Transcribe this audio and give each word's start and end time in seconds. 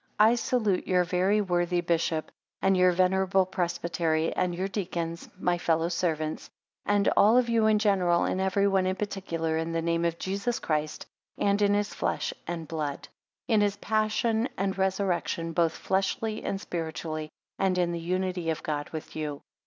22 0.17 0.31
I 0.31 0.33
salute 0.35 0.87
your 0.87 1.03
very 1.03 1.41
worthy 1.41 1.79
bishop, 1.79 2.31
and 2.59 2.75
your 2.75 2.91
venerable 2.91 3.45
presbytery; 3.45 4.33
and 4.35 4.55
your 4.55 4.67
deacons, 4.67 5.29
my 5.39 5.59
fellow 5.59 5.89
servants; 5.89 6.49
and 6.87 7.07
all 7.15 7.37
of 7.37 7.49
you 7.49 7.67
in 7.67 7.77
general, 7.77 8.23
and 8.23 8.41
every 8.41 8.67
one 8.67 8.87
in 8.87 8.95
particular, 8.95 9.57
in 9.59 9.73
the 9.73 9.81
name 9.83 10.03
of 10.03 10.17
Jesus 10.17 10.57
Christ, 10.57 11.05
and 11.37 11.61
in 11.61 11.75
his 11.75 11.93
flesh 11.93 12.33
and 12.47 12.67
blood; 12.67 13.09
in 13.47 13.61
his 13.61 13.75
passion 13.77 14.49
and 14.57 14.75
resurrection 14.75 15.51
both 15.53 15.73
fleshly 15.73 16.43
and 16.43 16.59
spiritually; 16.59 17.29
and 17.59 17.77
in 17.77 17.91
the 17.91 17.99
unity 17.99 18.49
of 18.49 18.63
God 18.63 18.89
with 18.89 19.15
you. 19.15 19.43